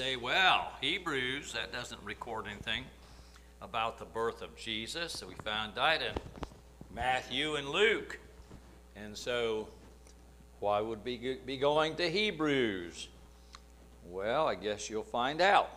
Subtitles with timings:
[0.00, 2.84] Say, well, Hebrews, that doesn't record anything
[3.60, 5.12] about the birth of Jesus.
[5.12, 6.14] So we found that in
[6.94, 8.18] Matthew and Luke.
[8.96, 9.68] And so,
[10.58, 13.08] why would we be going to Hebrews?
[14.08, 15.68] Well, I guess you'll find out.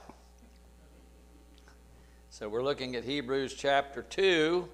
[2.30, 4.66] So, we're looking at Hebrews chapter 2,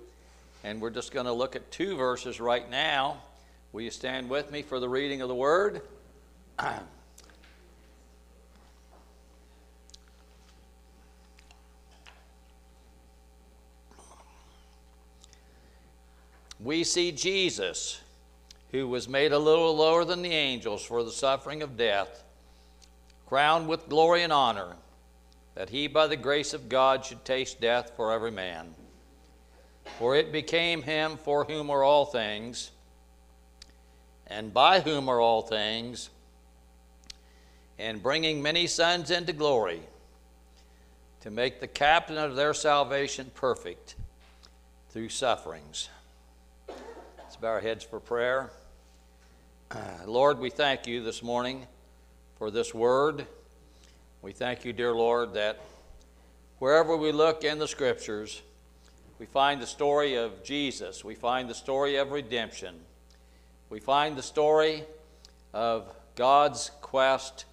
[0.63, 3.18] and we're just going to look at two verses right now.
[3.71, 5.81] Will you stand with me for the reading of the word?
[16.59, 18.02] we see Jesus,
[18.72, 22.23] who was made a little lower than the angels for the suffering of death,
[23.26, 24.76] crowned with glory and honor,
[25.55, 28.76] that he, by the grace of God, should taste death for every man.
[29.98, 32.71] For it became him for whom are all things,
[34.27, 36.10] and by whom are all things,
[37.77, 39.82] and bringing many sons into glory,
[41.21, 43.96] to make the captain of their salvation perfect
[44.90, 45.90] through sufferings
[47.41, 48.49] bow our heads for prayer.
[50.05, 51.65] Lord, we thank you this morning
[52.37, 53.26] for this word.
[54.21, 55.57] We thank you, dear Lord, that
[56.57, 58.41] wherever we look in the scriptures,
[59.20, 61.05] we find the story of Jesus.
[61.05, 62.76] We find the story of redemption.
[63.70, 64.84] We find the story
[65.53, 67.45] of God's quest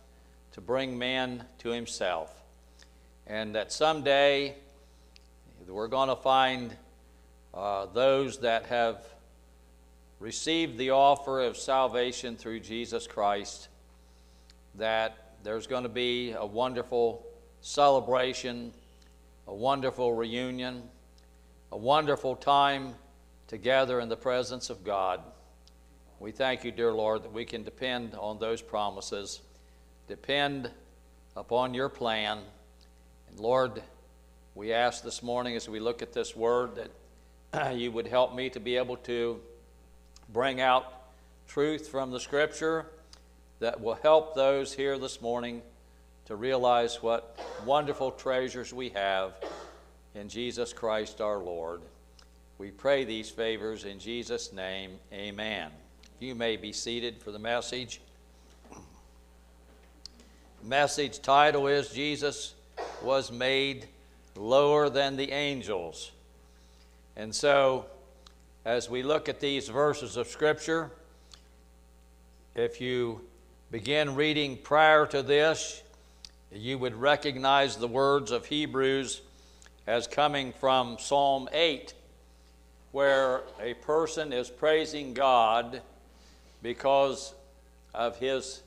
[0.55, 2.35] to bring man to himself.
[3.29, 4.57] And that someday
[5.69, 6.77] we're going to find
[7.55, 9.05] uh, those that have
[10.19, 13.69] received the offer of salvation through Jesus Christ,
[14.75, 17.27] that there's going to be a wonderful
[17.61, 18.73] celebration,
[19.47, 20.83] a wonderful reunion,
[21.73, 22.95] a wonderful time
[23.47, 25.21] together in the presence of God.
[26.19, 29.43] We thank you, dear Lord, that we can depend on those promises,
[30.09, 30.71] depend
[31.37, 32.39] upon your plan.
[33.29, 33.83] And Lord,
[34.55, 36.71] we ask this morning as we look at this word
[37.53, 39.39] that you would help me to be able to
[40.33, 40.93] bring out
[41.47, 42.87] truth from the Scripture
[43.61, 45.63] that will help those here this morning
[46.27, 49.35] to realize what wonderful treasures we have
[50.15, 51.81] in Jesus Christ our Lord.
[52.59, 54.99] We pray these favors in Jesus' name.
[55.13, 55.71] Amen.
[56.19, 58.01] You may be seated for the message.
[60.63, 62.55] message title is Jesus
[63.03, 63.87] was made
[64.35, 66.11] lower than the angels.
[67.15, 67.87] And so
[68.67, 70.91] as we look at these verses of Scripture.
[72.57, 73.21] If you
[73.71, 75.85] begin reading prior to this,
[76.51, 79.23] you would recognize the words of Hebrews
[79.87, 81.95] as coming from Psalm 8,
[82.91, 85.81] where a person is praising God
[86.61, 87.35] because
[87.95, 88.63] of his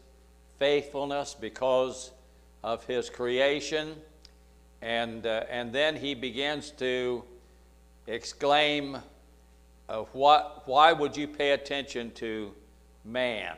[0.60, 2.12] faithfulness, because
[2.64, 3.98] of his creation.
[4.82, 7.26] And, uh, and then he begins to
[8.08, 9.00] exclaim
[9.90, 12.52] of what, why would you pay attention to
[13.04, 13.58] man?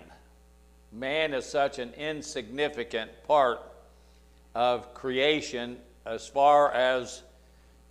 [0.94, 3.60] Man is such an insignificant part
[4.56, 7.22] of creation as far as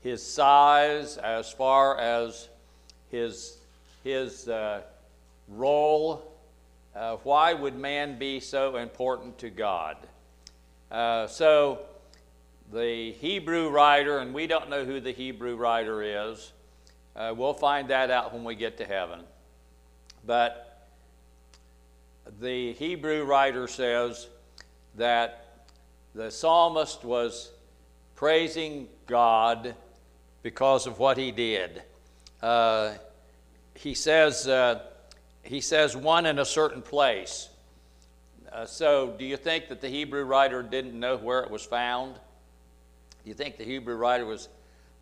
[0.03, 2.49] his size, as far as
[3.11, 3.59] his,
[4.05, 4.81] his uh,
[5.49, 6.33] role.
[6.97, 9.97] Uh, why would man be so important to God?
[10.91, 11.81] Uh, so,
[12.73, 16.53] the Hebrew writer, and we don't know who the Hebrew writer is,
[17.17, 19.21] uh, we'll find that out when we get to heaven.
[20.25, 20.89] But
[22.41, 24.29] the Hebrew writer says
[24.97, 25.67] that
[26.15, 27.51] the psalmist was
[28.15, 29.75] praising God
[30.43, 31.83] because of what he did.
[32.43, 32.95] Uh,
[33.75, 34.83] he says uh,
[35.43, 37.49] he says one in a certain place.
[38.53, 42.15] Uh, so, do you think that the Hebrew writer didn't know where it was found?
[42.15, 44.49] Do you think the Hebrew writer was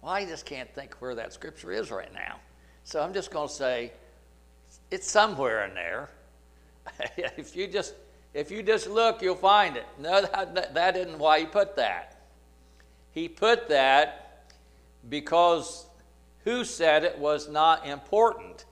[0.03, 2.37] well, I just can't think where that scripture is right now.
[2.85, 3.93] So I'm just going to say
[4.91, 6.09] it's somewhere in there.
[7.17, 7.95] if you just
[8.35, 9.87] if you just look, you'll find it.
[9.99, 12.21] No, that, that isn't why he put that.
[13.11, 14.53] He put that
[15.09, 15.87] because
[16.45, 18.65] who said it was not important.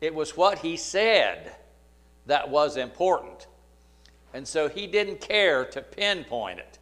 [0.00, 1.54] It was what he said
[2.26, 3.46] that was important.
[4.34, 6.78] And so he didn't care to pinpoint it.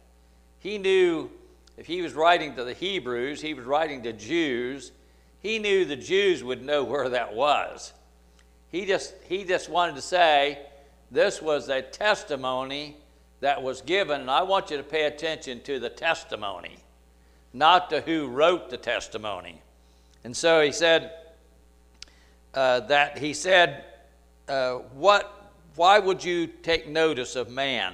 [0.59, 1.29] He knew
[1.77, 4.91] if he was writing to the Hebrews, he was writing to Jews,
[5.41, 7.93] he knew the Jews would know where that was.
[8.71, 10.59] He just, he just wanted to say
[11.11, 12.97] this was a testimony
[13.41, 16.77] that was given, and I want you to pay attention to the testimony,
[17.53, 19.61] not to who wrote the testimony.
[20.23, 21.11] And so he said
[22.53, 23.83] uh, that he said,
[24.47, 25.51] uh, "What?
[25.75, 27.93] Why would you take notice of man?"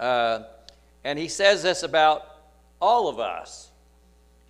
[0.00, 0.44] Uh,
[1.04, 2.31] And he says this about
[2.82, 3.70] all of us.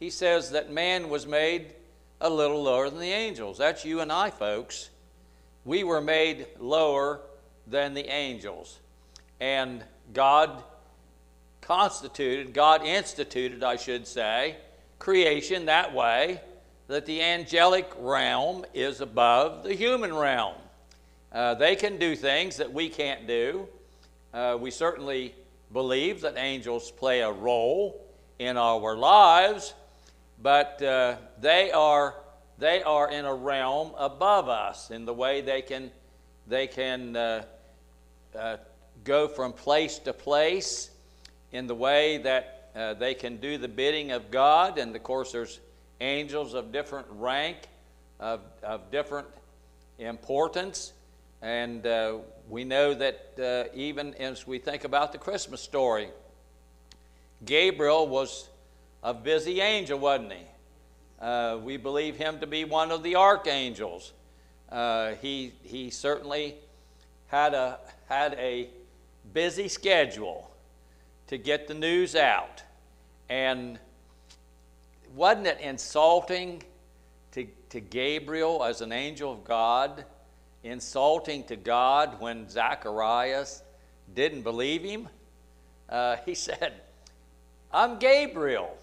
[0.01, 1.75] He says that man was made
[2.19, 3.59] a little lower than the angels.
[3.59, 4.89] That's you and I, folks.
[5.67, 7.21] We were made lower
[7.67, 8.81] than the angels.
[9.39, 9.85] And
[10.15, 10.65] God
[11.61, 14.57] constituted, God instituted, I should say,
[14.99, 16.41] creation that way
[16.89, 20.57] that the angelic realm is above the human realm.
[21.31, 23.69] Uh, they can do things that we can't do.
[24.33, 25.35] Uh, we certainly
[25.73, 28.02] believe that angels play a role
[28.45, 29.75] in our lives,
[30.41, 32.15] but uh, they are
[32.59, 35.91] they are in a realm above us in the way they can
[36.47, 37.45] they can uh,
[38.37, 38.57] uh,
[39.05, 40.91] go from place to place
[41.53, 45.33] in the way that uh, they can do the bidding of God, and of course
[45.33, 45.61] there's
[46.01, 47.59] angels of different rank,
[48.19, 49.29] of, of different
[49.99, 50.93] importance.
[51.43, 52.19] And uh,
[52.49, 56.09] we know that uh, even as we think about the Christmas story,
[57.45, 58.49] Gabriel was
[59.03, 60.47] a busy angel, wasn't he?
[61.21, 64.13] Uh, we believe him to be one of the archangels.
[64.71, 66.57] Uh, he, he certainly
[67.27, 67.79] had a,
[68.09, 68.69] had a
[69.33, 70.51] busy schedule
[71.27, 72.63] to get the news out.
[73.29, 73.79] And
[75.15, 76.63] wasn't it insulting
[77.33, 80.05] to, to Gabriel as an angel of God?
[80.65, 83.63] Insulting to God when Zacharias
[84.15, 85.09] didn't believe him?
[85.89, 86.75] Uh, he said,
[87.75, 88.77] I'm Gabriel.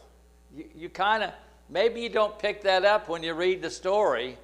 [0.55, 1.31] You, you kind of,
[1.69, 4.35] maybe you don't pick that up when you read the story,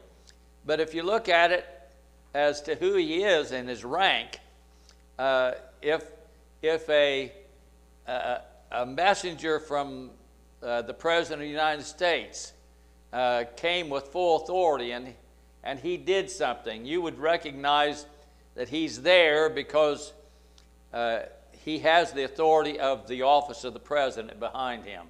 [0.67, 1.65] but if you look at it
[2.35, 4.39] as to who he is and his rank,
[5.17, 6.03] uh, if,
[6.61, 7.31] if a,
[8.05, 10.11] a, a messenger from
[10.61, 12.53] uh, the President of the United States
[13.13, 15.15] uh, came with full authority and,
[15.63, 18.05] and he did something, you would recognize
[18.53, 20.13] that he's there because
[20.93, 21.21] uh,
[21.65, 25.07] he has the authority of the office of the President behind him.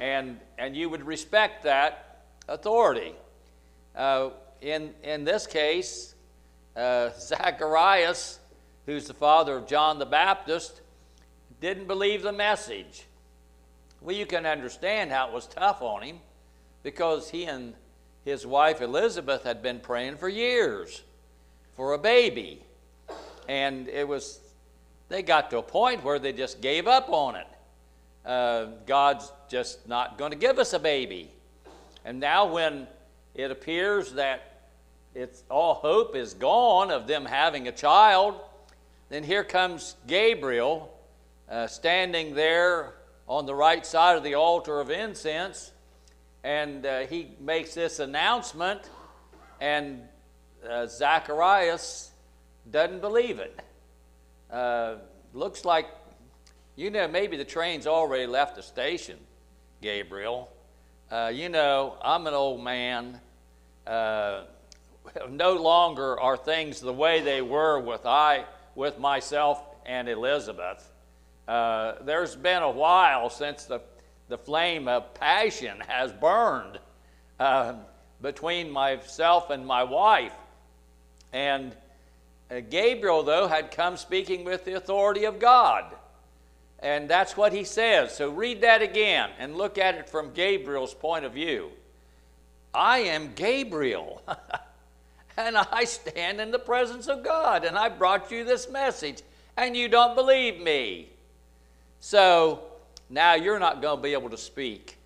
[0.00, 3.12] And, and you would respect that authority.
[3.94, 4.30] Uh,
[4.62, 6.14] in, in this case,
[6.74, 8.40] uh, Zacharias,
[8.86, 10.80] who's the father of John the Baptist,
[11.60, 13.04] didn't believe the message.
[14.00, 16.18] Well, you can understand how it was tough on him
[16.82, 17.74] because he and
[18.24, 21.02] his wife Elizabeth had been praying for years
[21.74, 22.64] for a baby.
[23.48, 24.40] And it was,
[25.08, 27.46] they got to a point where they just gave up on it.
[28.24, 31.30] Uh, God's just not going to give us a baby.
[32.04, 32.86] And now, when
[33.34, 34.60] it appears that
[35.14, 38.40] it's, all hope is gone of them having a child,
[39.10, 40.90] then here comes Gabriel
[41.48, 42.94] uh, standing there
[43.28, 45.72] on the right side of the altar of incense,
[46.42, 48.90] and uh, he makes this announcement,
[49.60, 50.02] and
[50.68, 52.10] uh, Zacharias
[52.70, 53.60] doesn't believe it.
[54.54, 54.98] Uh,
[55.32, 55.88] looks like,
[56.76, 59.18] you know, maybe the train's already left the station,
[59.82, 60.48] Gabriel.
[61.10, 63.20] Uh, you know, I'm an old man.
[63.84, 64.42] Uh,
[65.28, 68.44] no longer are things the way they were with I,
[68.76, 70.88] with myself and Elizabeth.
[71.48, 73.80] Uh, there's been a while since the,
[74.28, 76.78] the flame of passion has burned
[77.40, 77.74] uh,
[78.22, 80.32] between myself and my wife.
[81.32, 81.74] And
[82.54, 85.84] Uh, Gabriel, though, had come speaking with the authority of God.
[86.78, 88.14] And that's what he says.
[88.14, 91.70] So read that again and look at it from Gabriel's point of view.
[92.72, 94.22] I am Gabriel,
[95.36, 99.22] and I stand in the presence of God, and I brought you this message,
[99.56, 101.08] and you don't believe me.
[102.00, 102.64] So
[103.08, 104.96] now you're not going to be able to speak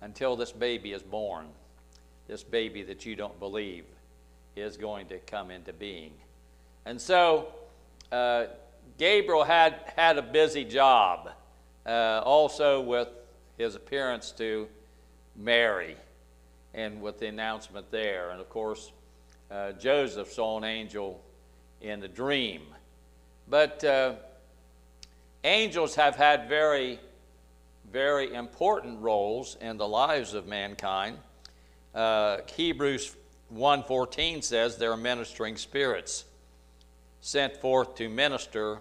[0.00, 1.46] until this baby is born.
[2.26, 3.84] This baby that you don't believe
[4.56, 6.12] is going to come into being.
[6.86, 7.48] And so
[8.12, 8.46] uh,
[8.98, 11.30] Gabriel had, had a busy job
[11.86, 13.08] uh, also with
[13.58, 14.68] his appearance to
[15.36, 15.96] Mary
[16.72, 18.30] and with the announcement there.
[18.30, 18.92] And of course,
[19.50, 21.20] uh, Joseph saw an angel
[21.80, 22.62] in the dream.
[23.48, 24.14] But uh,
[25.44, 26.98] Angels have had very,
[27.92, 31.18] very important roles in the lives of mankind.
[31.94, 33.14] Uh, Hebrews
[33.54, 36.24] 1.14 says they're ministering spirits
[37.24, 38.78] sent forth to minister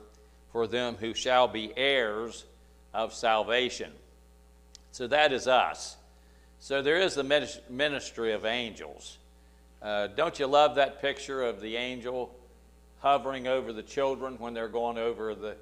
[0.51, 2.43] for them who shall be heirs
[2.93, 3.89] of salvation.
[4.91, 5.95] So that is us.
[6.59, 7.23] So there is the
[7.69, 9.17] ministry of angels.
[9.81, 12.35] Uh, don't you love that picture of the angel
[13.00, 15.55] hovering over the children when they're going over the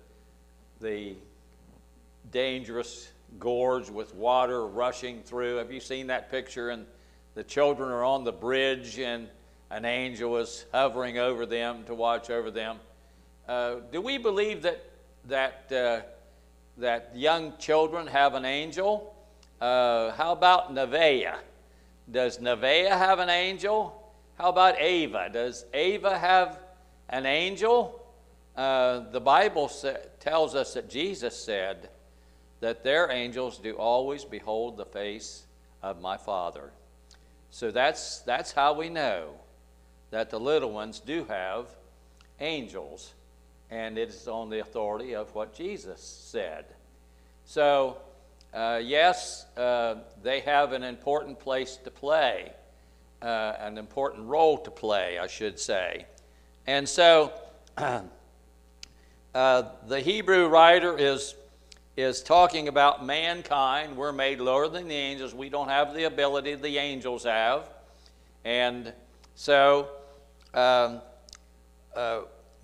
[0.80, 1.14] the
[2.32, 5.58] dangerous gorge with water rushing through.
[5.58, 6.72] Have you seen that picture?
[6.72, 6.88] And
[7.36, 9.30] the children are on the bridge, and
[9.72, 12.78] an angel is hovering over them to watch over them.
[13.48, 14.84] Uh, do we believe that
[15.28, 16.02] that uh,
[16.78, 19.16] that young children have an angel.
[19.60, 21.36] Uh, how about Nevaeh?
[22.10, 24.12] Does Nevaeh have an angel?
[24.38, 25.30] How about Ava?
[25.32, 26.60] Does Ava have
[27.10, 28.04] an angel?
[28.56, 31.90] Uh, the Bible sa- tells us that Jesus said
[32.60, 35.46] that their angels do always behold the face
[35.82, 36.72] of my Father.
[37.50, 39.36] So that's, that's how we know
[40.12, 41.68] that the little ones do have
[42.40, 43.14] angels,
[43.70, 46.66] and it is on the authority of what Jesus said.
[47.46, 47.98] So,
[48.54, 52.52] uh, yes, uh, they have an important place to play,
[53.22, 56.06] uh, an important role to play, I should say.
[56.68, 57.32] And so,
[57.78, 61.36] uh, the Hebrew writer is,
[61.96, 63.96] is talking about mankind.
[63.96, 65.34] We're made lower than the angels.
[65.34, 67.70] We don't have the ability the angels have.
[68.44, 68.92] And
[69.36, 69.90] so,
[70.54, 71.02] um,
[71.96, 72.22] uh,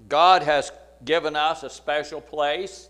[0.08, 0.72] God has
[1.04, 2.90] given us a special place.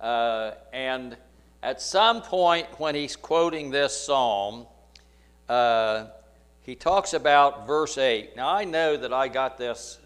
[0.00, 1.16] Uh, and
[1.62, 4.66] at some point, when he's quoting this psalm,
[5.48, 6.06] uh,
[6.62, 8.36] he talks about verse 8.
[8.36, 9.98] Now, I know that I got this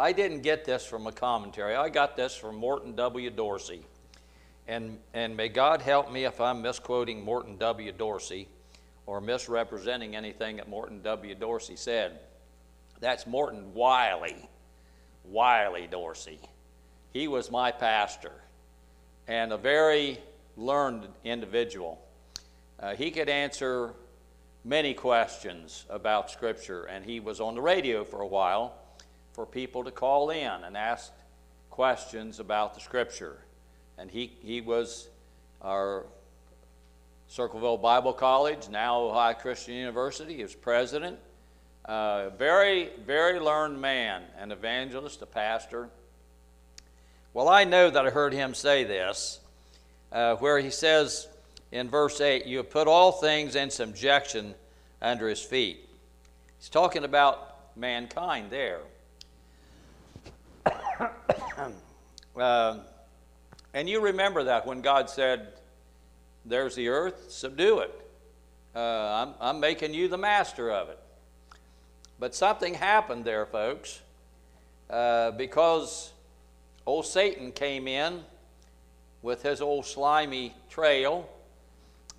[0.00, 1.74] I didn't get this from a commentary.
[1.74, 3.28] I got this from Morton W.
[3.28, 3.82] Dorsey.
[4.66, 7.92] And, and may God help me if I'm misquoting Morton W.
[7.92, 8.48] Dorsey
[9.04, 11.34] or misrepresenting anything that Morton W.
[11.34, 12.20] Dorsey said.
[13.00, 14.48] That's Morton Wiley,
[15.24, 16.38] Wiley Dorsey.
[17.12, 18.32] He was my pastor
[19.26, 20.18] and a very
[20.56, 22.00] learned individual.
[22.78, 23.94] Uh, he could answer
[24.64, 28.74] many questions about Scripture, and he was on the radio for a while
[29.32, 31.12] for people to call in and ask
[31.70, 33.38] questions about the Scripture.
[33.96, 35.08] And he, he was
[35.62, 36.04] our
[37.28, 40.36] Circleville Bible College, now Ohio Christian University.
[40.36, 41.18] He was president.
[41.84, 45.88] Uh, very, very learned man, an evangelist, a pastor.
[47.32, 49.40] Well, I know that I heard him say this,
[50.12, 51.28] uh, where he says
[51.72, 54.54] in verse 8, You have put all things in subjection
[55.00, 55.88] under his feet.
[56.58, 58.80] He's talking about mankind there.
[62.36, 62.78] uh,
[63.74, 65.54] and you remember that when God said,
[66.44, 68.00] There's the earth, subdue it.
[68.74, 70.98] Uh, I'm, I'm making you the master of it.
[72.20, 74.02] But something happened there, folks,
[74.90, 76.12] uh, because
[76.84, 78.20] old Satan came in
[79.22, 81.26] with his old slimy trail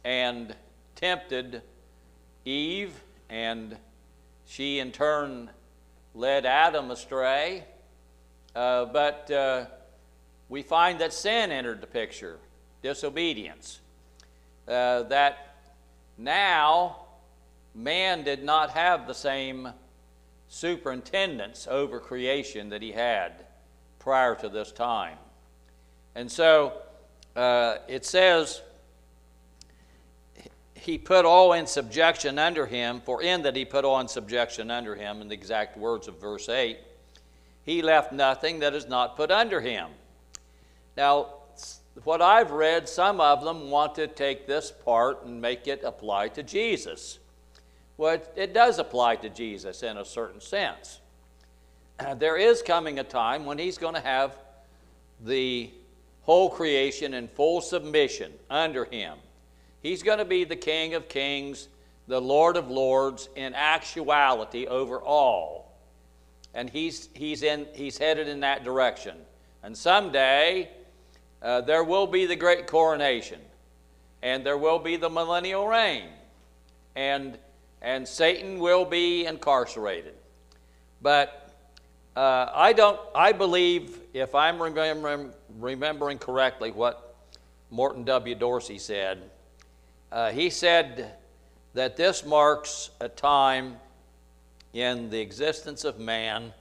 [0.04, 0.56] and
[0.96, 1.62] tempted
[2.46, 3.78] Eve, and
[4.48, 5.52] she in turn
[6.16, 7.64] led Adam astray.
[8.56, 9.66] Uh, but uh,
[10.50, 12.40] we find that sin entered the picture,
[12.82, 13.82] disobedience.
[14.68, 15.58] Uh, that
[16.18, 17.02] now
[17.76, 19.70] man did not have the same
[20.52, 23.46] superintendence over creation that he had
[24.00, 25.18] prior to this time.
[26.14, 26.74] And so
[27.36, 28.62] uh, it says,
[30.76, 34.70] he put all in subjection under him, for in that he put all in subjection
[34.70, 36.78] under him, in the exact words of verse 8
[37.64, 39.90] he left nothing that is not put under him.
[40.98, 41.28] Now,
[42.04, 46.30] what I've read, some of them want to take this part and make it apply
[46.30, 47.20] to Jesus.
[48.02, 51.02] Well, it, does apply to Jesus in a certain sense.
[52.18, 54.36] There is coming a time when he's going to have
[55.24, 55.70] the
[56.24, 59.20] whole creation in full submission under him.
[59.84, 61.68] He's going to be the King of kings,
[62.08, 65.72] the Lord of lords, in actuality over all
[66.56, 69.16] and he's, he's, in, he's headed in that direction.
[69.62, 70.72] And someday
[71.44, 73.40] uh, there will be the great coronation,
[74.24, 76.10] and there will be the millennial reign,
[76.96, 77.38] and,
[77.82, 80.14] and Satan will be incarcerated.
[81.02, 81.52] But
[82.16, 87.16] uh, I don't, I believe, if I'm remembering, remembering correctly what
[87.70, 88.36] Morton W.
[88.36, 89.30] Dorsey said,
[90.12, 91.14] uh, he said
[91.74, 93.78] that this marks a time
[94.74, 96.54] in the existence of man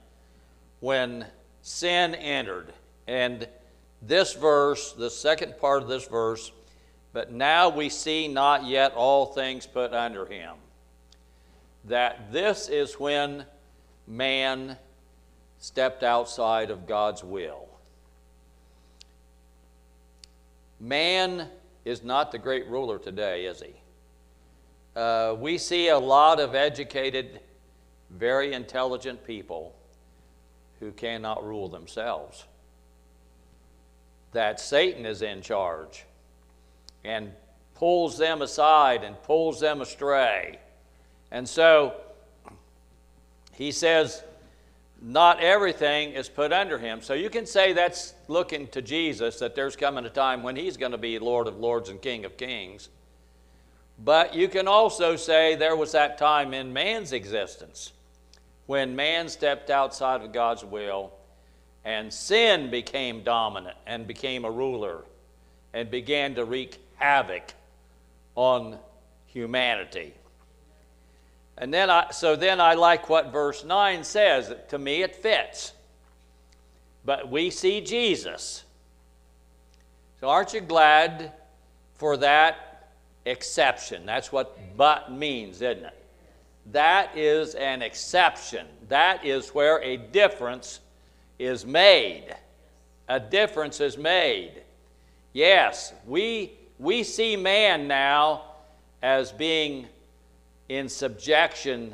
[0.79, 1.25] when
[1.61, 2.73] sin entered.
[3.07, 3.47] And
[4.01, 6.51] this verse, the second part of this verse,
[7.13, 10.55] but now we see not yet all things put under him.
[11.85, 13.45] That this is when
[14.07, 14.77] man
[15.57, 17.67] stepped outside of God's will.
[20.79, 21.47] Man
[21.85, 23.73] is not the great ruler today, is he?
[24.95, 27.39] Uh, we see a lot of educated
[28.09, 29.73] very intelligent people
[30.79, 32.45] who cannot rule themselves.
[34.33, 36.05] That Satan is in charge
[37.03, 37.31] and
[37.75, 40.59] pulls them aside and pulls them astray.
[41.31, 41.95] And so
[43.53, 44.23] he says
[45.01, 47.01] not everything is put under him.
[47.01, 50.77] So you can say that's looking to Jesus, that there's coming a time when he's
[50.77, 52.89] going to be Lord of Lords and King of Kings.
[54.03, 57.93] But you can also say there was that time in man's existence
[58.67, 61.11] when man stepped outside of God's will
[61.83, 65.03] and sin became dominant and became a ruler
[65.73, 67.53] and began to wreak havoc
[68.35, 68.77] on
[69.25, 70.13] humanity.
[71.57, 74.53] And then I, so then I like what verse 9 says.
[74.69, 75.73] To me, it fits.
[77.05, 78.63] But we see Jesus.
[80.19, 81.31] So aren't you glad
[81.95, 82.89] for that
[83.25, 84.05] exception?
[84.05, 86.05] That's what but means, isn't it?
[86.71, 88.67] That is an exception.
[88.87, 90.79] That is where a difference
[91.39, 92.35] is made.
[93.07, 94.61] A difference is made.
[95.33, 98.43] Yes, we, we see man now
[99.01, 99.87] as being
[100.71, 101.93] in subjection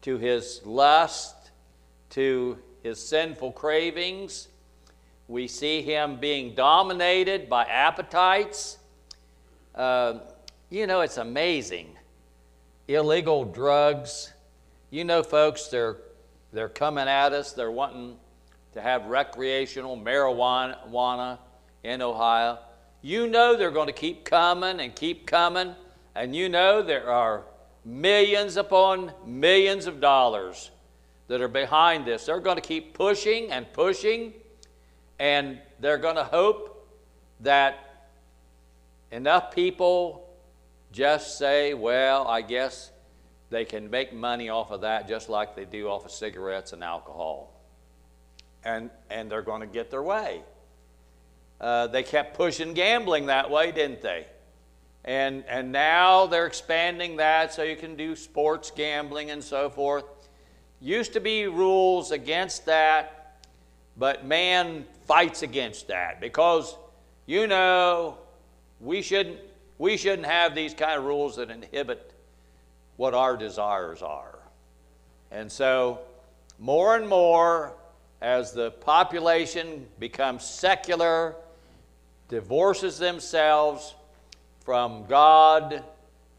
[0.00, 1.50] to his lust,
[2.10, 4.46] to his sinful cravings.
[5.26, 8.78] We see him being dominated by appetites.
[9.74, 10.20] Uh,
[10.70, 11.88] you know, it's amazing.
[12.86, 14.32] Illegal drugs.
[14.90, 15.96] You know, folks, they're,
[16.52, 17.50] they're coming at us.
[17.50, 18.16] They're wanting
[18.74, 21.38] to have recreational marijuana
[21.82, 22.60] in Ohio.
[23.02, 25.74] You know they're going to keep coming and keep coming,
[26.14, 27.42] and you know there are
[27.84, 30.70] millions upon millions of dollars
[31.28, 32.26] that are behind this.
[32.26, 34.32] They're going to keep pushing and pushing,
[35.18, 36.88] and they're going to hope
[37.40, 38.08] that
[39.10, 40.28] enough people
[40.92, 42.90] just say, well, I guess
[43.50, 46.82] they can make money off of that just like they do off of cigarettes and
[46.82, 47.54] alcohol
[48.64, 50.42] and, and they're going to get their way.
[51.60, 54.26] Uh, they kept pushing gambling that way, didn't they?
[55.04, 60.04] And, and now they're expanding that so you can do sports gambling and so forth.
[60.80, 63.40] Used to be rules against that,
[63.96, 66.76] but man fights against that because,
[67.26, 68.18] you know,
[68.80, 69.38] we shouldn't,
[69.78, 72.12] we shouldn't have these kind of rules that inhibit
[72.96, 74.38] what our desires are.
[75.30, 76.00] And so,
[76.58, 77.72] more and more,
[78.22, 81.34] as the population becomes secular,
[82.28, 83.94] divorces themselves
[84.64, 85.84] from God,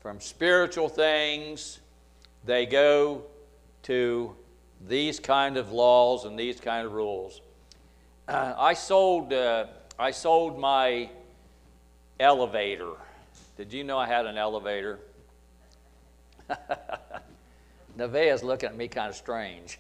[0.02, 1.80] from spiritual things,
[2.44, 3.24] they go
[3.84, 4.36] to
[4.88, 7.42] these kind of laws and these kind of rules.
[8.28, 9.68] Uh, I sold uh,
[10.00, 11.10] I sold my
[12.20, 12.94] elevator.
[13.58, 15.00] Did you know I had an elevator?
[17.98, 19.80] Nevaeh's looking at me kind of strange.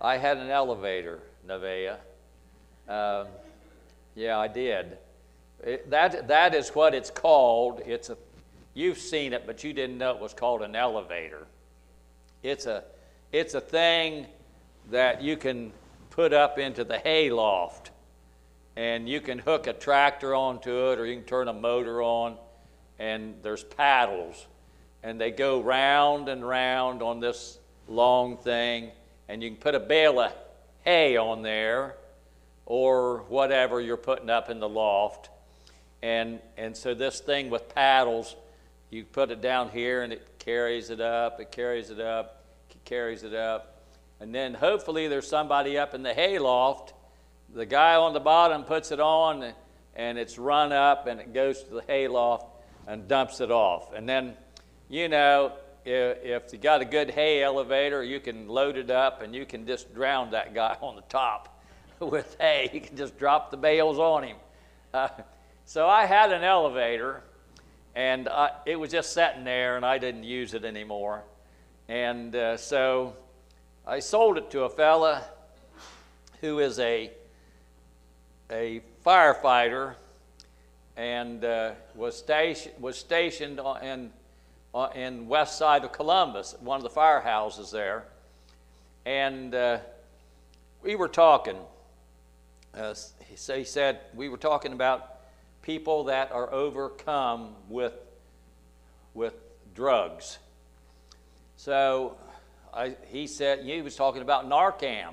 [0.00, 1.20] I had an elevator.
[1.46, 1.96] Nevaeh.
[2.88, 3.26] Um,
[4.14, 4.98] yeah, I did.
[5.64, 7.82] It, that, that is what it's called.
[7.84, 8.16] It's a,
[8.74, 11.46] you've seen it, but you didn't know it was called an elevator.
[12.42, 12.84] It's a,
[13.32, 14.26] it's a thing
[14.90, 15.72] that you can
[16.10, 17.90] put up into the hay loft,
[18.76, 22.36] and you can hook a tractor onto it, or you can turn a motor on,
[22.98, 24.46] and there's paddles,
[25.02, 28.90] and they go round and round on this long thing,
[29.28, 30.32] and you can put a bale of
[30.82, 31.96] hay on there
[32.66, 35.28] or whatever you're putting up in the loft.
[36.02, 38.36] And, and so this thing with paddles,
[38.90, 42.84] you put it down here and it carries it up, it carries it up, it
[42.84, 43.84] carries it up.
[44.20, 46.94] And then hopefully there's somebody up in the hay loft.
[47.54, 49.52] The guy on the bottom puts it on
[49.94, 52.46] and it's run up and it goes to the hay loft
[52.86, 53.92] and dumps it off.
[53.92, 54.34] And then,
[54.88, 55.52] you know,
[55.84, 59.46] if, if you got a good hay elevator, you can load it up and you
[59.46, 61.62] can just drown that guy on the top
[62.00, 62.70] with hay.
[62.72, 64.36] You can just drop the bales on him.
[64.92, 65.08] Uh,
[65.70, 67.22] so I had an elevator,
[67.94, 71.22] and I, it was just sitting there, and I didn't use it anymore.
[71.88, 73.14] And uh, so
[73.86, 75.22] I sold it to a fella
[76.40, 77.12] who is a
[78.50, 79.94] a firefighter
[80.96, 84.10] and uh, was, station, was stationed in
[84.96, 88.06] in west side of Columbus, one of the firehouses there.
[89.06, 89.78] And uh,
[90.82, 91.58] we were talking.
[92.76, 92.94] Uh,
[93.36, 95.19] so he said, we were talking about
[95.62, 97.94] people that are overcome with,
[99.14, 99.34] with
[99.74, 100.38] drugs.
[101.56, 102.16] So
[102.72, 105.12] I, he said, he was talking about Narcan.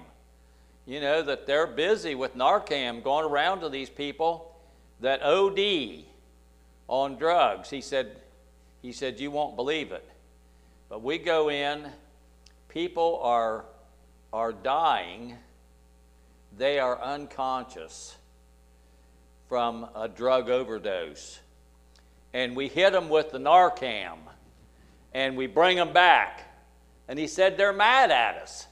[0.86, 4.56] You know, that they're busy with Narcan going around to these people
[5.02, 6.06] that OD
[6.88, 7.70] on drugs.
[7.70, 8.22] He said,
[8.82, 10.10] he said, You won't believe it.
[10.88, 11.88] But we go in,
[12.70, 13.66] people are,
[14.32, 15.36] are dying,
[16.58, 18.16] they are unconscious
[19.48, 21.40] from a drug overdose.
[22.34, 24.18] And we hit them with the Narcan
[25.14, 26.44] and we bring them back.
[27.08, 28.68] And he said, They're mad at us.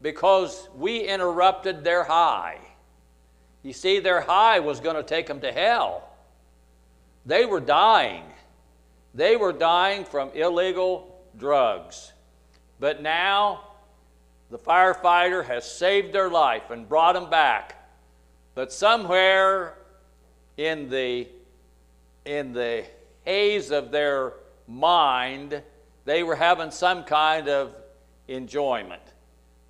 [0.00, 2.58] because we interrupted their high.
[3.62, 6.08] You see, their high was going to take them to hell.
[7.24, 8.22] They were dying.
[9.14, 12.12] They were dying from illegal drugs.
[12.78, 13.62] But now
[14.50, 17.75] the firefighter has saved their life and brought them back.
[18.56, 19.74] But somewhere
[20.56, 21.28] in the,
[22.24, 22.84] in the
[23.22, 24.32] haze of their
[24.66, 25.62] mind,
[26.06, 27.74] they were having some kind of
[28.28, 29.02] enjoyment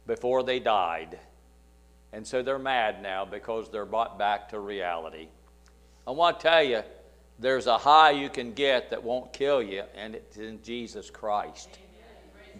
[0.06, 1.18] before they died.
[2.12, 5.26] And so they're mad now because they're brought back to reality.
[6.06, 6.82] I want to tell you,
[7.40, 11.76] there's a high you can get that won't kill you, and it's in Jesus Christ.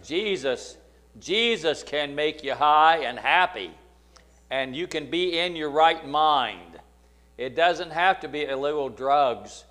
[0.03, 0.75] Jesus,
[1.21, 3.71] Jesus can make you high and happy,
[4.49, 6.79] and you can be in your right mind.
[7.37, 9.65] It doesn't have to be illegal drugs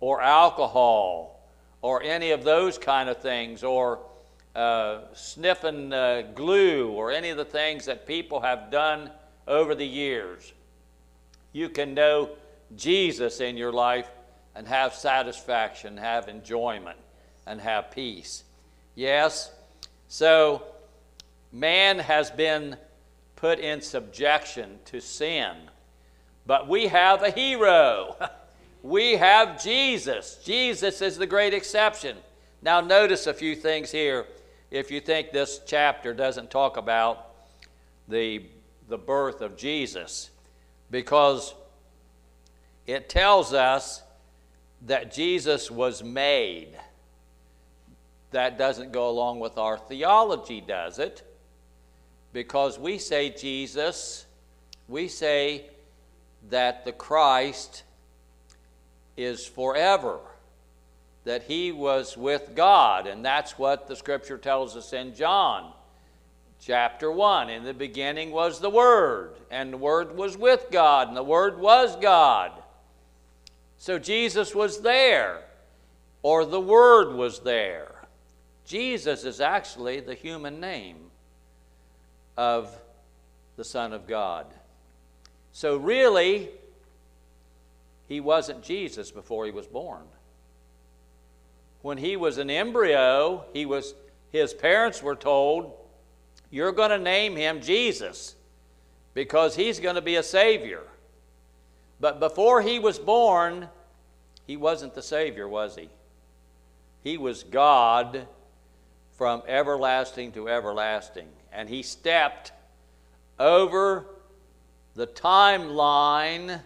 [0.00, 1.48] or alcohol
[1.80, 4.00] or any of those kind of things or
[4.54, 9.10] uh, sniffing uh, glue or any of the things that people have done
[9.46, 10.52] over the years.
[11.52, 12.30] You can know
[12.76, 14.08] Jesus in your life
[14.54, 16.98] and have satisfaction, have enjoyment,
[17.46, 18.44] and have peace.
[18.94, 19.50] Yes,
[20.08, 20.62] so
[21.50, 22.76] man has been
[23.42, 25.52] put in subjection to sin,
[26.46, 28.14] but we have a hero.
[28.84, 30.38] we have Jesus.
[30.44, 32.16] Jesus is the great exception.
[32.62, 34.26] Now, notice a few things here
[34.70, 37.32] if you think this chapter doesn't talk about
[38.06, 38.44] the,
[38.88, 40.30] the birth of Jesus,
[40.92, 41.52] because
[42.86, 44.04] it tells us
[44.82, 46.78] that Jesus was made.
[48.30, 51.24] That doesn't go along with our theology, does it?
[52.32, 54.26] Because we say Jesus,
[54.88, 55.66] we say
[56.50, 57.84] that the Christ
[59.16, 60.18] is forever,
[61.24, 65.72] that he was with God, and that's what the scripture tells us in John
[66.58, 67.50] chapter 1.
[67.50, 71.58] In the beginning was the Word, and the Word was with God, and the Word
[71.58, 72.52] was God.
[73.76, 75.42] So Jesus was there,
[76.22, 77.88] or the Word was there.
[78.64, 81.11] Jesus is actually the human name
[82.36, 82.76] of
[83.56, 84.46] the Son of God.
[85.52, 86.48] So, really,
[88.08, 90.02] he wasn't Jesus before he was born.
[91.82, 93.94] When he was an embryo, he was,
[94.30, 95.72] his parents were told,
[96.50, 98.34] You're going to name him Jesus
[99.14, 100.82] because he's going to be a Savior.
[102.00, 103.68] But before he was born,
[104.46, 105.88] he wasn't the Savior, was he?
[107.02, 108.26] He was God
[109.16, 111.28] from everlasting to everlasting.
[111.52, 112.52] And he stepped
[113.38, 114.06] over
[114.94, 116.60] the timeline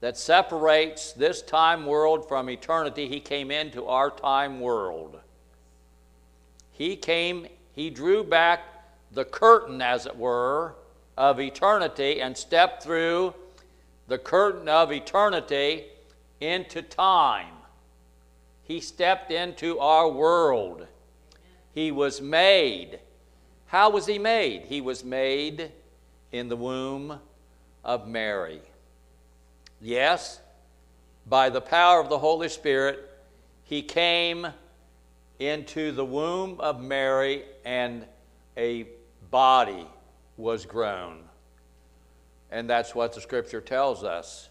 [0.00, 3.08] that separates this time world from eternity.
[3.08, 5.18] He came into our time world.
[6.70, 8.60] He came, he drew back
[9.12, 10.74] the curtain, as it were,
[11.16, 13.34] of eternity and stepped through
[14.08, 15.86] the curtain of eternity
[16.40, 17.54] into time.
[18.62, 20.86] He stepped into our world.
[21.76, 23.00] He was made.
[23.66, 24.62] How was he made?
[24.62, 25.72] He was made
[26.32, 27.20] in the womb
[27.84, 28.62] of Mary.
[29.82, 30.40] Yes,
[31.26, 33.10] by the power of the Holy Spirit,
[33.64, 34.46] he came
[35.38, 38.06] into the womb of Mary and
[38.56, 38.86] a
[39.30, 39.86] body
[40.38, 41.24] was grown.
[42.50, 44.48] And that's what the scripture tells us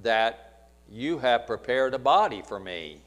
[0.00, 3.00] that you have prepared a body for me.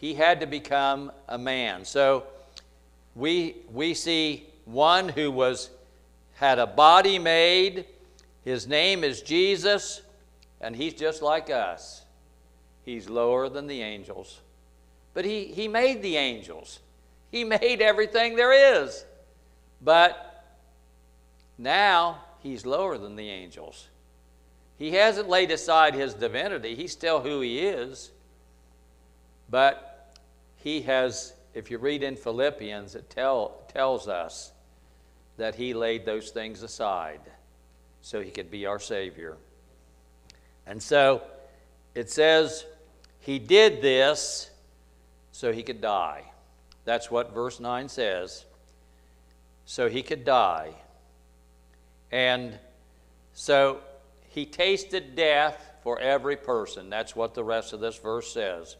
[0.00, 1.84] He had to become a man.
[1.84, 2.24] So
[3.14, 5.68] we, we see one who was
[6.36, 7.84] had a body made.
[8.42, 10.00] His name is Jesus,
[10.62, 12.02] and he's just like us.
[12.82, 14.40] He's lower than the angels.
[15.12, 16.78] But he, he made the angels.
[17.30, 19.04] He made everything there is.
[19.82, 20.56] But
[21.58, 23.86] now he's lower than the angels.
[24.78, 28.12] He hasn't laid aside his divinity, he's still who he is.
[29.50, 29.89] But
[30.62, 34.52] he has, if you read in Philippians, it tell, tells us
[35.36, 37.20] that he laid those things aside
[38.02, 39.36] so he could be our Savior.
[40.66, 41.22] And so
[41.94, 42.66] it says
[43.20, 44.50] he did this
[45.32, 46.24] so he could die.
[46.84, 48.44] That's what verse 9 says.
[49.64, 50.72] So he could die.
[52.12, 52.58] And
[53.32, 53.80] so
[54.28, 56.90] he tasted death for every person.
[56.90, 58.76] That's what the rest of this verse says.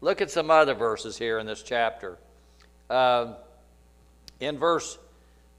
[0.00, 2.18] Look at some other verses here in this chapter.
[2.90, 3.34] Uh,
[4.40, 4.98] in verse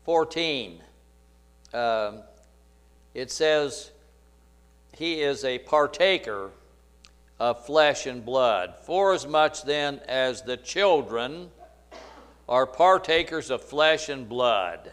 [0.06, 0.80] 14,
[1.74, 2.12] uh,
[3.14, 3.92] it says,
[4.96, 6.52] He is a partaker
[7.40, 8.76] of flesh and blood.
[8.84, 11.50] Forasmuch then as the children
[12.48, 14.92] are partakers of flesh and blood.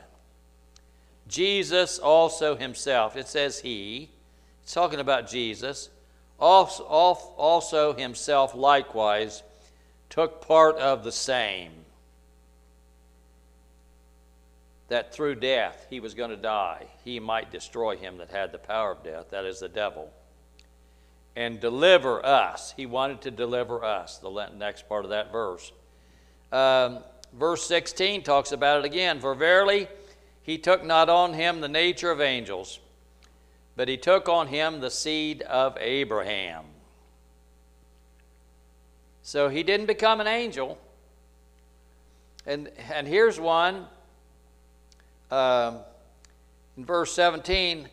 [1.28, 4.10] Jesus also himself, it says he,
[4.62, 5.88] it's talking about Jesus,
[6.38, 9.42] also, himself likewise
[10.10, 11.72] took part of the same.
[14.88, 16.86] That through death he was going to die.
[17.04, 20.12] He might destroy him that had the power of death, that is the devil,
[21.34, 22.74] and deliver us.
[22.76, 25.72] He wanted to deliver us, the next part of that verse.
[26.52, 26.98] Um,
[27.32, 29.20] verse 16 talks about it again.
[29.20, 29.88] For verily,
[30.42, 32.78] he took not on him the nature of angels,
[33.76, 36.64] but he took on him the seed of Abraham.
[39.22, 40.78] So he didn't become an angel.
[42.46, 43.86] And, and here's one
[45.30, 45.78] um,
[46.76, 47.88] in verse 17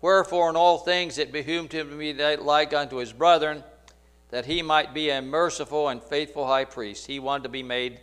[0.00, 3.62] Wherefore, in all things it behooved him to be like unto his brethren,
[4.30, 7.06] that he might be a merciful and faithful high priest.
[7.06, 8.00] He wanted to be made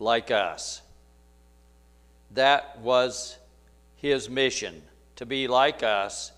[0.00, 0.82] like us.
[2.32, 3.38] That was
[3.94, 4.82] his mission,
[5.14, 6.32] to be like us,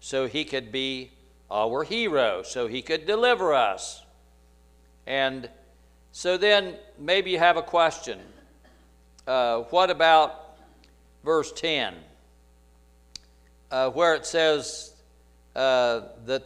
[0.00, 1.10] so he could be
[1.50, 4.02] our hero, so he could deliver us.
[5.06, 5.48] And
[6.12, 8.18] so then maybe you have a question.
[9.26, 10.56] Uh, what about
[11.24, 11.94] verse 10,
[13.70, 14.94] uh, where it says
[15.54, 16.44] uh, that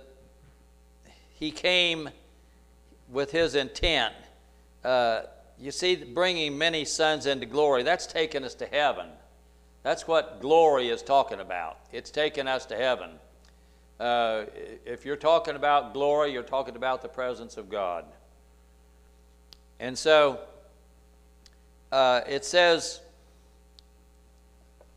[1.34, 2.10] he came
[3.10, 4.14] with his intent?
[4.84, 5.22] Uh,
[5.60, 9.06] you see, bringing many sons into glory, that's taken us to heaven.
[9.82, 11.78] That's what glory is talking about.
[11.92, 13.10] It's taken us to heaven.
[14.02, 14.46] Uh,
[14.84, 18.04] if you're talking about glory, you're talking about the presence of God.
[19.78, 20.40] And so
[21.92, 23.00] uh, it says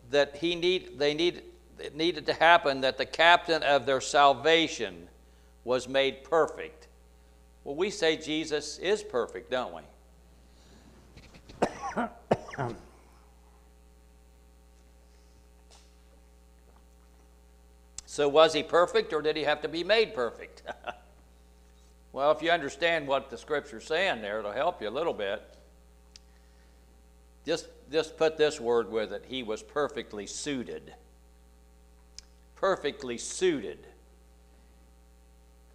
[0.10, 1.44] that he need, they need,
[1.78, 5.08] it needed to happen that the captain of their salvation
[5.66, 6.88] was made perfect.
[7.64, 9.84] Well, we say Jesus is perfect, don't
[12.58, 12.68] we?
[18.16, 20.62] so, was he perfect or did he have to be made perfect?
[22.14, 25.44] well, if you understand what the scripture's saying there, it'll help you a little bit.
[27.46, 29.26] Just, just put this word with it.
[29.28, 30.94] He was perfectly suited.
[32.56, 33.86] Perfectly suited.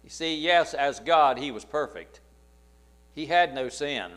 [0.03, 2.21] You see, yes, as God, he was perfect.
[3.13, 4.13] He had no sin.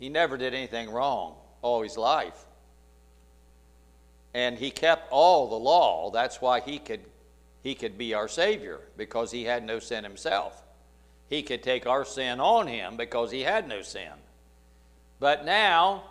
[0.00, 2.44] He never did anything wrong all his life.
[4.32, 6.10] And he kept all the law.
[6.10, 7.00] That's why he could,
[7.62, 10.62] he could be our Savior, because he had no sin himself.
[11.28, 14.12] He could take our sin on him because he had no sin.
[15.18, 16.04] But now,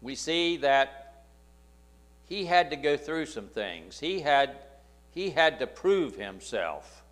[0.00, 1.24] we see that
[2.26, 4.00] he had to go through some things.
[4.00, 4.56] He had,
[5.12, 7.02] he had to prove himself.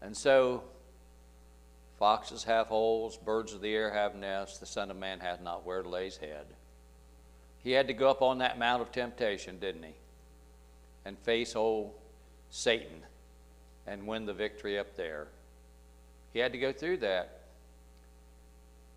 [0.00, 0.62] And so
[1.98, 5.66] Foxes have holes, birds of the air have nests, the Son of Man hath not
[5.66, 6.46] where to lay his head.
[7.62, 9.94] He had to go up on that mount of temptation, didn't he?
[11.04, 11.92] And face old
[12.50, 13.02] Satan
[13.86, 15.28] and win the victory up there.
[16.32, 17.40] He had to go through that.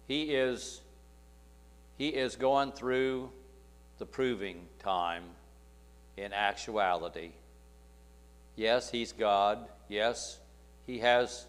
[0.08, 0.82] He is
[1.98, 3.30] he is going through
[4.00, 5.24] the proving time
[6.18, 7.32] in actuality.
[8.56, 9.68] Yes, he's God.
[9.88, 10.40] Yes,
[10.88, 11.46] he has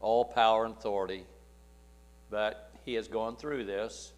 [0.00, 1.24] all power and authority.
[2.30, 4.12] But he has gone through this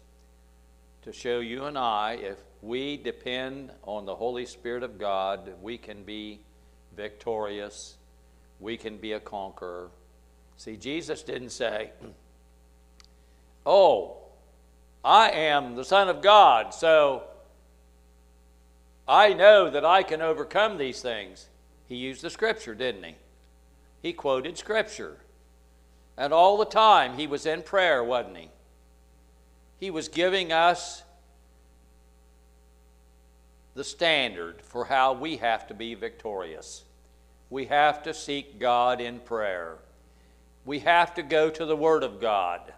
[1.03, 5.77] to show you and I if we depend on the Holy Spirit of God, we
[5.77, 6.39] can be
[6.95, 7.97] victorious,
[8.59, 9.89] we can be a conqueror.
[10.55, 11.91] See, Jesus didn't say,
[13.65, 14.17] Oh,
[15.03, 17.23] I am the Son of God, so
[19.07, 21.47] I know that I can overcome these things.
[21.89, 23.15] He used the Scripture, didn't he?
[24.01, 25.17] He quoted Scripture.
[26.17, 28.49] And all the time he was in prayer, wasn't he?
[29.79, 31.03] He was giving us
[33.75, 36.83] the standard for how we have to be victorious.
[37.49, 39.77] We have to seek God in prayer.
[40.65, 42.73] We have to go to the Word of God.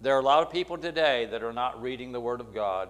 [0.00, 2.88] There are a lot of people today that are not reading the Word of God.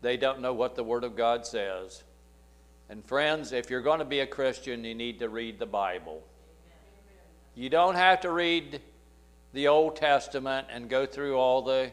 [0.00, 2.02] They don't know what the Word of God says.
[2.88, 6.22] And friends, if you're going to be a Christian, you need to read the Bible.
[7.54, 8.80] You don't have to read
[9.52, 11.92] the Old Testament and go through all the,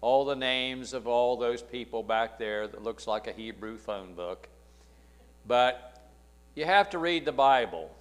[0.00, 4.14] all the names of all those people back there that looks like a Hebrew phone
[4.14, 4.48] book.
[5.46, 6.02] But
[6.54, 7.94] you have to read the Bible.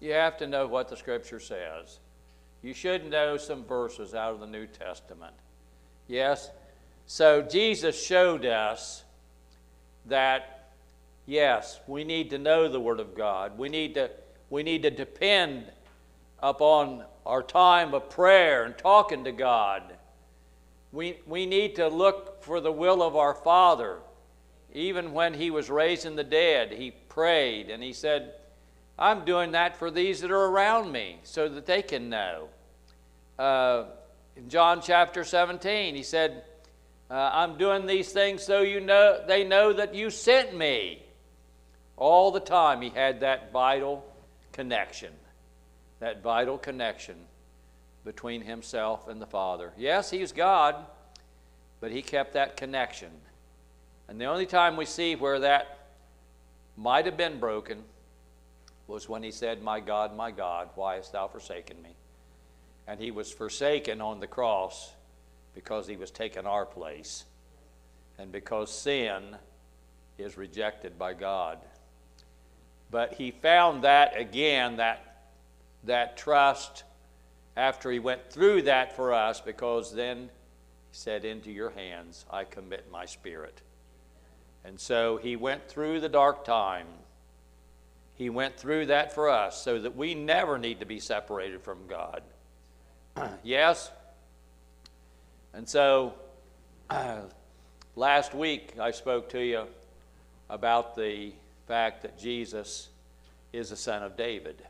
[0.00, 1.98] You have to know what the Scripture says.
[2.62, 5.34] You should know some verses out of the New Testament.
[6.06, 6.50] Yes?
[7.06, 9.04] So Jesus showed us
[10.06, 10.70] that,
[11.26, 13.58] yes, we need to know the Word of God.
[13.58, 14.10] We need to,
[14.50, 15.66] we need to depend
[16.42, 19.82] upon our time of prayer and talking to God.
[20.92, 23.98] We, we need to look for the will of our Father.
[24.72, 28.34] Even when he was raising the dead, he prayed and he said,
[28.98, 32.48] I'm doing that for these that are around me so that they can know.
[33.38, 33.84] Uh,
[34.36, 36.44] in John chapter 17, he said,
[37.10, 41.02] uh, I'm doing these things so you know they know that you sent me.
[41.96, 44.04] All the time he had that vital
[44.52, 45.12] connection,
[46.00, 47.16] that vital connection
[48.04, 49.72] between himself and the Father.
[49.76, 50.76] Yes, he's God,
[51.80, 53.10] but he kept that connection.
[54.08, 55.78] And the only time we see where that
[56.76, 57.82] might have been broken
[58.86, 61.90] was when he said, My God, my God, why hast thou forsaken me?
[62.86, 64.92] And he was forsaken on the cross
[65.54, 67.24] because he was taking our place
[68.18, 69.36] and because sin
[70.16, 71.58] is rejected by God.
[72.90, 75.07] But he found that again, that,
[75.88, 76.84] that trust
[77.56, 80.28] after he went through that for us, because then he
[80.92, 83.60] said, Into your hands I commit my spirit.
[84.64, 86.86] And so he went through the dark time.
[88.14, 91.78] He went through that for us so that we never need to be separated from
[91.88, 92.22] God.
[93.42, 93.90] yes?
[95.54, 96.14] And so
[97.96, 99.66] last week I spoke to you
[100.50, 101.32] about the
[101.66, 102.88] fact that Jesus
[103.52, 104.62] is the son of David.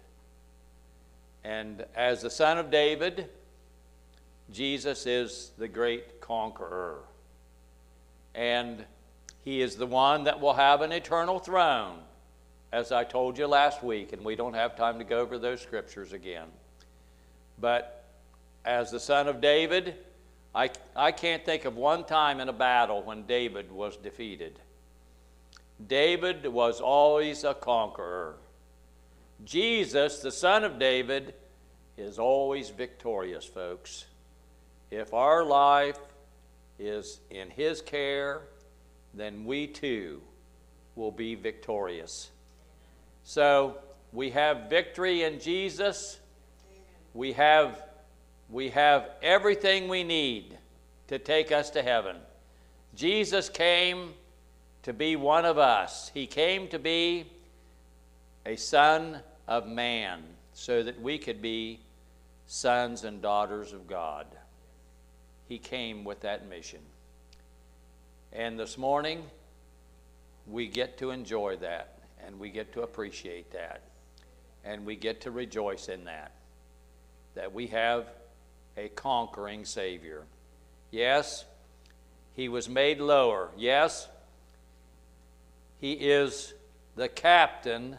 [1.48, 3.26] And as the son of David,
[4.52, 6.98] Jesus is the great conqueror.
[8.34, 8.84] And
[9.46, 12.00] he is the one that will have an eternal throne,
[12.70, 15.62] as I told you last week, and we don't have time to go over those
[15.62, 16.48] scriptures again.
[17.58, 18.04] But
[18.66, 19.94] as the son of David,
[20.54, 24.58] I, I can't think of one time in a battle when David was defeated.
[25.88, 28.34] David was always a conqueror.
[29.44, 31.34] Jesus, the son of David,
[31.96, 34.06] is always victorious, folks.
[34.90, 35.98] If our life
[36.78, 38.42] is in his care,
[39.14, 40.20] then we too
[40.94, 42.30] will be victorious.
[43.24, 43.78] So
[44.12, 46.18] we have victory in Jesus.
[47.14, 47.82] We have,
[48.48, 50.56] we have everything we need
[51.08, 52.16] to take us to heaven.
[52.94, 54.14] Jesus came
[54.82, 56.10] to be one of us.
[56.14, 57.26] He came to be
[58.46, 61.80] a son of man so that we could be
[62.46, 64.26] sons and daughters of God.
[65.48, 66.80] He came with that mission.
[68.32, 69.24] And this morning,
[70.46, 73.80] we get to enjoy that, and we get to appreciate that,
[74.64, 76.32] and we get to rejoice in that,
[77.34, 78.06] that we have
[78.76, 80.24] a conquering Savior.
[80.90, 81.46] Yes,
[82.34, 83.50] He was made lower.
[83.56, 84.08] Yes,
[85.80, 86.52] He is
[86.96, 87.96] the captain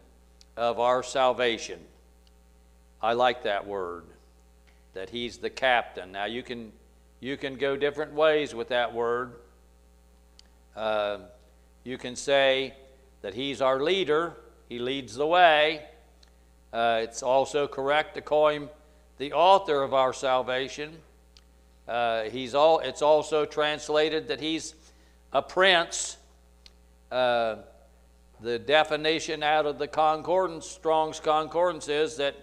[0.59, 1.79] of our salvation.
[3.01, 4.03] I like that word,
[4.93, 6.11] that He's the captain.
[6.11, 6.73] Now, you can,
[7.21, 9.35] you can go different ways with that word.
[10.75, 11.19] Uh,
[11.85, 12.73] you can say
[13.21, 14.35] that he's our leader,
[14.67, 15.85] he leads the way.
[16.73, 18.69] Uh, it's also correct to call him
[19.17, 20.97] the author of our salvation.
[21.87, 24.75] Uh, he's all, it's also translated that he's
[25.31, 26.17] a prince.
[28.41, 32.35] The definition out of the concordance, Strong's Concordance, is that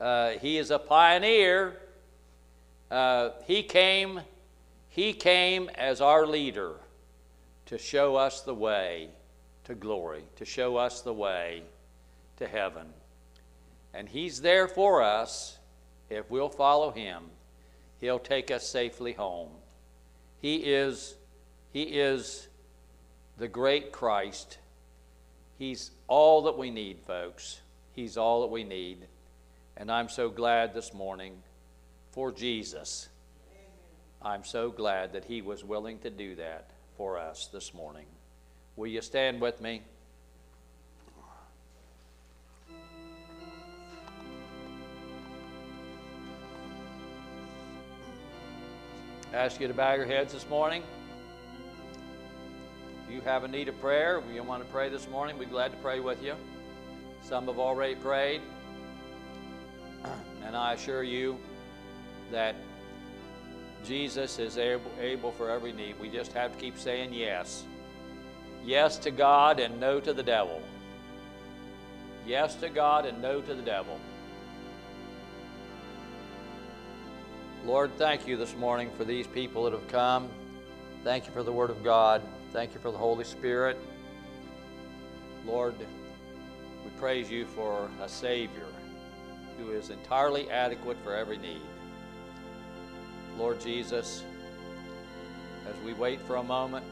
[0.00, 1.76] uh, he is a pioneer.
[2.90, 4.20] Uh, he came,
[4.88, 6.74] he came as our leader
[7.66, 9.08] to show us the way
[9.64, 11.62] to glory, to show us the way
[12.36, 12.86] to heaven.
[13.94, 15.58] And He's there for us
[16.10, 17.24] if we'll follow Him.
[18.00, 19.50] He'll take us safely home.
[20.40, 21.14] He is,
[21.72, 22.48] he is
[23.38, 24.58] the great Christ.
[25.58, 27.60] He's all that we need, folks.
[27.94, 29.06] He's all that we need.
[29.76, 31.34] And I'm so glad this morning
[32.10, 33.08] for Jesus.
[34.20, 38.06] I'm so glad that He was willing to do that for us this morning.
[38.76, 39.82] Will you stand with me?
[49.34, 50.82] ask you to bow your heads this morning.
[53.12, 55.50] You have a need of prayer, if you want to pray this morning, we'd be
[55.50, 56.34] glad to pray with you.
[57.22, 58.40] Some have already prayed.
[60.44, 61.38] And I assure you
[62.30, 62.56] that
[63.84, 66.00] Jesus is able, able for every need.
[66.00, 67.64] We just have to keep saying yes.
[68.64, 70.60] Yes to God and no to the devil.
[72.26, 74.00] Yes to God and no to the devil.
[77.64, 80.28] Lord, thank you this morning for these people that have come.
[81.04, 82.22] Thank you for the Word of God.
[82.52, 83.78] Thank you for the Holy Spirit.
[85.46, 88.66] Lord, we praise you for a Savior
[89.56, 91.62] who is entirely adequate for every need.
[93.38, 94.22] Lord Jesus,
[95.66, 96.84] as we wait for a moment,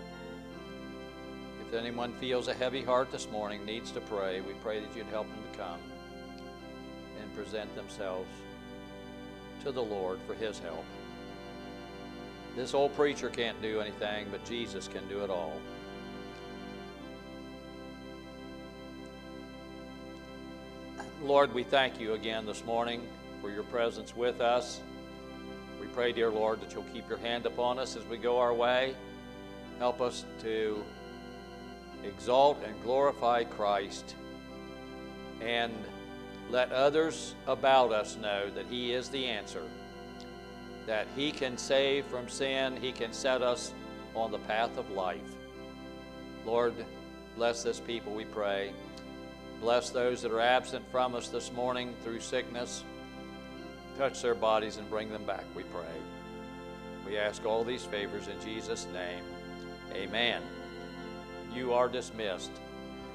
[1.68, 5.06] if anyone feels a heavy heart this morning, needs to pray, we pray that you'd
[5.08, 5.80] help them to come
[7.20, 8.30] and present themselves
[9.62, 10.86] to the Lord for his help.
[12.57, 15.61] This old preacher can't do anything, but Jesus can do it all.
[21.22, 23.07] Lord, we thank you again this morning
[23.40, 24.80] for your presence with us.
[25.80, 28.55] We pray, dear Lord, that you'll keep your hand upon us as we go our
[28.55, 28.94] way.
[29.78, 30.82] Help us to
[32.05, 34.14] exalt and glorify Christ
[35.40, 35.72] and
[36.51, 39.62] let others about us know that He is the answer,
[40.91, 43.74] that He can save from sin, He can set us
[44.16, 45.36] on the path of life.
[46.45, 46.74] Lord,
[47.36, 48.72] bless this people, we pray.
[49.61, 52.82] Bless those that are absent from us this morning through sickness.
[53.99, 55.84] Touch their bodies and bring them back, we pray.
[57.07, 59.22] We ask all these favors in Jesus' name.
[59.95, 60.43] Amen.
[61.55, 62.51] You are dismissed.